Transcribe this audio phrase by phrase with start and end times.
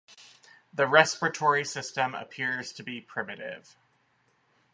[0.73, 3.77] The respiratory system appears to be primitive.